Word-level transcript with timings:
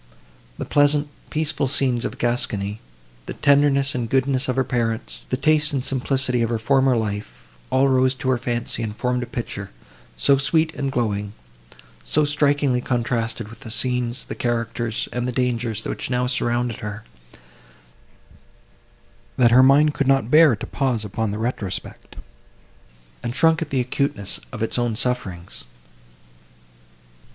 The 0.57 0.65
pleasant, 0.65 1.09
peaceful 1.29 1.67
scenes 1.67 2.05
of 2.05 2.17
Gascony, 2.17 2.79
the 3.27 3.35
tenderness 3.35 3.93
and 3.93 4.09
goodness 4.09 4.47
of 4.47 4.55
her 4.55 4.63
parents, 4.63 5.27
the 5.29 5.37
taste 5.37 5.73
and 5.73 5.83
simplicity 5.83 6.41
of 6.41 6.49
her 6.49 6.57
former 6.57 6.97
life—all 6.97 7.87
rose 7.87 8.15
to 8.15 8.29
her 8.31 8.39
fancy, 8.39 8.81
and 8.81 8.95
formed 8.95 9.21
a 9.21 9.27
picture, 9.27 9.69
so 10.17 10.37
sweet 10.39 10.73
and 10.73 10.91
glowing, 10.91 11.33
so 12.03 12.25
strikingly 12.25 12.81
contrasted 12.81 13.47
with 13.49 13.59
the 13.59 13.69
scenes, 13.69 14.25
the 14.25 14.33
characters 14.33 15.07
and 15.13 15.27
the 15.27 15.31
dangers, 15.31 15.85
which 15.85 16.09
now 16.09 16.25
surrounded 16.25 16.77
her—that 16.77 17.05
her 19.51 19.61
mind 19.61 19.93
could 19.93 20.07
not 20.07 20.31
bear 20.31 20.55
to 20.55 20.65
pause 20.65 21.05
upon 21.05 21.29
the 21.29 21.37
retrospect, 21.37 22.15
and 23.21 23.35
shrunk 23.35 23.61
at 23.61 23.69
the 23.69 23.79
acuteness 23.79 24.39
of 24.51 24.63
its 24.63 24.79
own 24.79 24.95
sufferings. 24.95 25.63